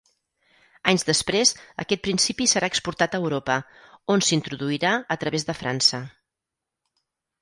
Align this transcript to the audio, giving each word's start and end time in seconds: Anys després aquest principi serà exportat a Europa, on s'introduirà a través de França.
Anys 0.91 1.03
després 1.09 1.51
aquest 1.83 2.01
principi 2.07 2.47
serà 2.53 2.69
exportat 2.73 3.17
a 3.17 3.19
Europa, 3.25 3.59
on 4.15 4.25
s'introduirà 4.29 4.95
a 5.17 5.19
través 5.25 5.47
de 5.51 5.57
França. 5.63 6.01